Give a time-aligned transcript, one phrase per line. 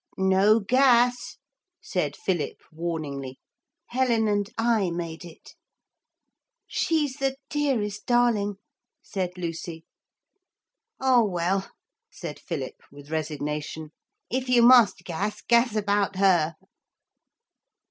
[0.17, 1.37] 'No gas,'
[1.79, 3.37] said Philip warningly.
[3.89, 5.53] 'Helen and I made it.'
[6.65, 8.55] 'She's the dearest darling,'
[9.03, 9.85] said Lucy.
[10.99, 11.69] 'Oh, well,'
[12.11, 13.91] said Philip with resignation,
[14.31, 16.55] 'if you must gas, gas about her.'